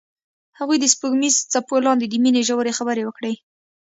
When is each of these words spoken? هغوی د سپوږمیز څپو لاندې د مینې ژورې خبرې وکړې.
هغوی 0.59 0.77
د 0.79 0.85
سپوږمیز 0.93 1.35
څپو 1.51 1.75
لاندې 1.87 2.05
د 2.07 2.13
مینې 2.23 2.41
ژورې 2.49 2.77
خبرې 2.79 3.03
وکړې. 3.05 3.33